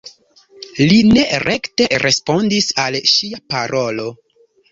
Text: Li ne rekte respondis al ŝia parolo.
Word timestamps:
Li 0.91 0.95
ne 1.09 1.25
rekte 1.43 1.87
respondis 2.05 2.69
al 2.85 2.99
ŝia 3.13 3.43
parolo. 3.55 4.09